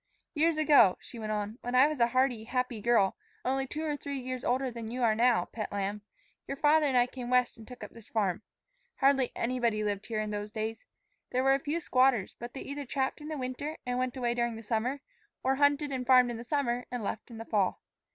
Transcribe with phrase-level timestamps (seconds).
[0.33, 3.15] "Years ago," she went on, "when I was a hearty, happy girl,
[3.45, 6.01] only two or three years older than you are now, pet lamb,
[6.47, 8.41] your father and I came West and took up this farm.
[8.95, 10.85] Hardly anybody lived here in those days.
[11.29, 14.33] They were a few squatters; but they either trapped in the winter and went away
[14.33, 15.01] during the summer,
[15.43, 17.79] or hunted and farmed in the summer and left in the fall.